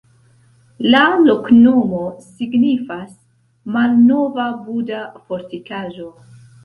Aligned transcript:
La 0.93 1.01
loknomo 1.25 1.99
signifas: 2.29 3.13
malnova-Buda-fortikaĵo. 3.77 6.09